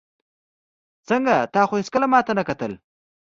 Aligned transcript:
ځکه 1.07 1.35
تا 1.53 1.61
خو 1.67 1.73
هېڅکله 1.81 2.05
ماته 2.13 2.31
نه 2.39 2.43
کتل. 2.49 2.71